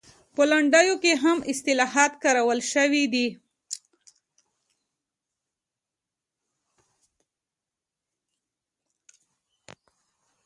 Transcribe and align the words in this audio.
په 0.35 0.43
لنډیو 0.51 0.95
کې 1.03 1.13
هم 1.23 1.37
اصطلاحات 1.51 2.11
کارول 2.23 2.59
شوي 2.73 3.03
دي 3.13 3.27